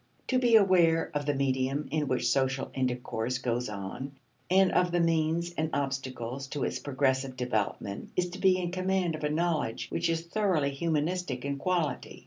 [0.29, 4.13] To be aware of the medium in which social intercourse goes on,
[4.49, 9.13] and of the means and obstacles to its progressive development is to be in command
[9.13, 12.19] of a knowledge which is thoroughly humanistic in quality.